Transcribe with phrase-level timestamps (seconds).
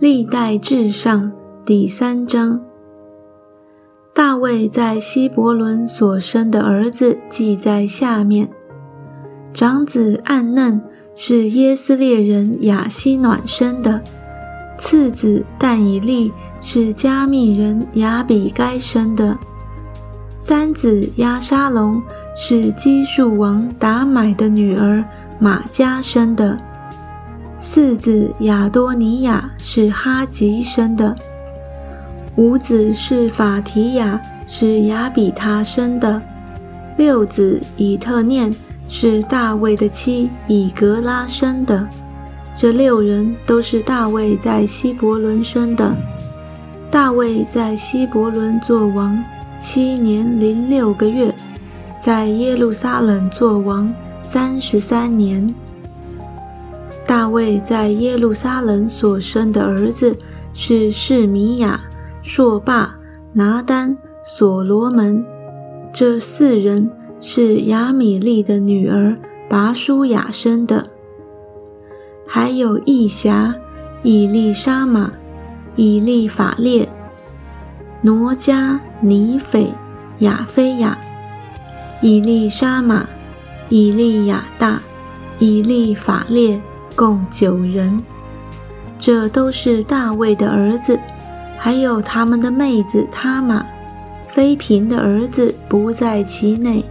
[0.00, 1.30] 历代至上
[1.62, 2.58] 第三章。
[4.14, 8.48] 大卫在希伯伦所生的儿子记在下面：
[9.52, 10.80] 长子暗嫩
[11.14, 14.02] 是耶斯列人亚希暖生的，
[14.78, 19.36] 次子但以利是加密人雅比该生的，
[20.38, 22.02] 三子亚沙龙
[22.34, 25.04] 是基述王达买的女儿
[25.38, 26.58] 玛加生的，
[27.62, 31.14] 四子亚多尼亚是哈吉生的。
[32.36, 36.18] 五子是法提亚，是亚比他生的；
[36.96, 38.50] 六子以特念
[38.88, 41.86] 是大卫的妻以格拉生的。
[42.56, 45.94] 这六人都是大卫在希伯伦生的。
[46.90, 49.22] 大卫在希伯伦做王
[49.60, 51.32] 七年零六个月，
[52.00, 55.46] 在耶路撒冷做王三十三年。
[57.10, 60.16] 大卫在耶路撒冷所生的儿子
[60.54, 61.80] 是示米亚。
[62.22, 62.94] 朔霸、
[63.32, 65.26] 拿丹、所罗门，
[65.92, 66.88] 这四人
[67.20, 69.16] 是亚米利的女儿
[69.48, 70.88] 拔舒雅生的。
[72.28, 73.56] 还有义侠、
[74.04, 75.10] 以利沙玛、
[75.74, 76.88] 以利法列、
[78.02, 79.72] 挪加、尼斐、
[80.20, 80.96] 亚菲亚、
[82.02, 83.04] 以利沙玛、
[83.68, 84.80] 以利亚大、
[85.40, 86.62] 以利法列，
[87.00, 87.98] 共九人。
[88.98, 91.00] 这都是大卫的儿子。
[91.58, 93.64] 还有他们的妹子他玛，
[94.28, 96.84] 妃嫔的儿子不在其内。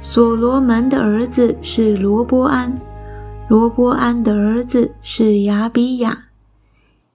[0.00, 2.78] 所罗门的儿子是罗波安，
[3.48, 6.26] 罗波安的儿子是亚比亚，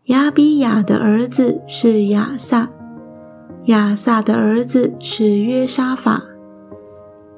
[0.05, 2.69] 亚比亚的儿子是亚萨，
[3.65, 6.23] 亚萨的儿子是约沙法，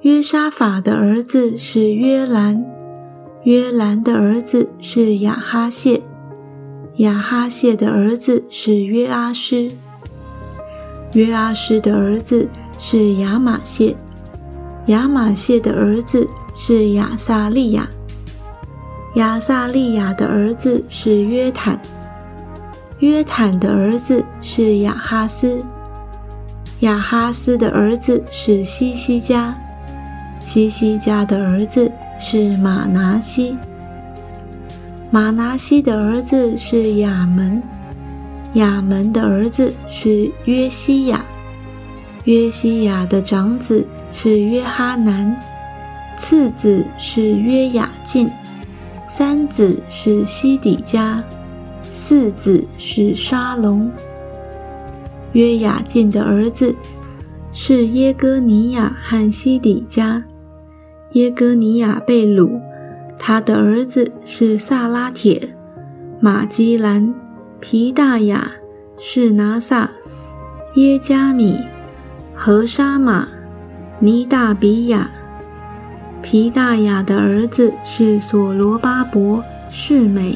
[0.02, 2.66] 约沙法的儿子是约兰，
[3.44, 6.02] 约兰的儿子是亚哈谢。
[6.98, 9.72] 亚哈谢的儿子是约阿施，
[11.14, 12.48] 约阿施的儿子
[12.78, 13.96] 是亚玛谢，
[14.88, 17.88] 亚玛谢的儿子是亚撒利亚，
[19.16, 21.82] 亚撒利亚的儿子是约坦，
[23.00, 25.64] 约坦的儿子是亚哈斯，
[26.82, 29.58] 亚哈斯的儿子是西西家，
[30.40, 33.58] 西西家的儿子是马拿西。
[35.10, 37.62] 马拿西的儿子是亚门，
[38.54, 41.26] 亚门的儿子是约西亚，
[42.26, 45.36] 约西亚的长子是约哈南，
[46.16, 48.30] 次子是约雅敬，
[49.08, 51.22] 三子是西底家，
[51.92, 53.92] 四子是沙龙。
[55.34, 56.76] 约雅敬的儿子
[57.52, 60.24] 是耶哥尼亚和西底家，
[61.14, 62.60] 耶哥尼亚被掳。
[63.24, 65.56] 他的儿子是萨拉铁、
[66.20, 67.14] 马基兰、
[67.60, 68.52] 皮大雅、
[68.98, 69.92] 士拿撒、
[70.74, 71.60] 耶加米、
[72.34, 73.28] 何沙玛、
[74.00, 75.12] 尼大比亚。
[76.24, 80.36] 皮大雅的儿子是索罗巴伯、世美。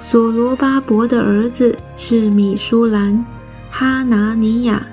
[0.00, 3.22] 索罗巴伯的儿子是米舒兰、
[3.70, 4.86] 哈拿尼亚。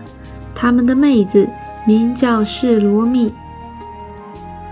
[0.53, 1.49] 他们的妹子
[1.87, 3.31] 名叫示罗密。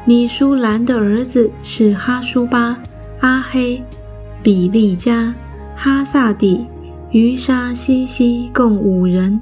[0.06, 2.78] 米舒兰的儿子是哈舒巴、
[3.22, 3.82] 阿黑、
[4.42, 5.34] 比利加、
[5.78, 6.68] 哈萨底、
[7.12, 9.40] 于沙西西，共五人。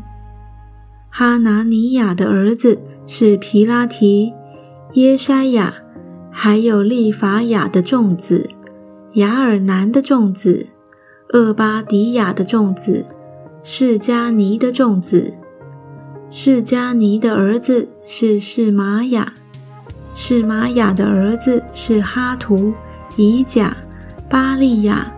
[1.09, 4.33] 哈拿尼亚的儿子是皮拉提、
[4.93, 5.73] 耶筛亚，
[6.29, 8.51] 还有利法亚的众子、
[9.13, 10.67] 雅尔南的众子、
[11.33, 13.07] 厄巴迪亚的众子、
[13.63, 15.33] 释迦尼的众子。
[16.29, 19.33] 释迦尼的儿子是释玛雅。
[20.13, 22.73] 是玛雅的儿子是哈图、
[23.15, 23.75] 以甲、
[24.29, 25.11] 巴利亚、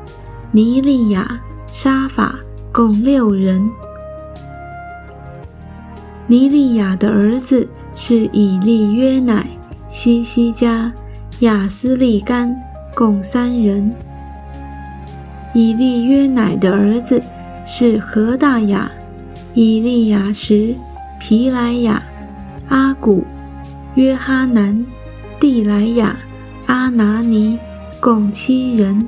[0.52, 1.40] 尼利亚、
[1.72, 2.36] 沙法，
[2.72, 3.70] 共六人。
[6.28, 9.46] 尼利亚的儿子是以利约乃、
[9.90, 10.92] 西西加、
[11.40, 12.56] 亚斯利干，
[12.96, 13.94] 共三人。
[15.54, 17.22] 以利约乃的儿子
[17.66, 18.90] 是何大雅、
[19.54, 20.76] 以利亚什、
[21.20, 22.02] 皮莱亚、
[22.70, 23.24] 阿古。
[23.96, 24.86] 约哈南、
[25.40, 26.16] 蒂莱亚、
[26.66, 27.60] 阿拿尼，
[28.00, 29.08] 共七人。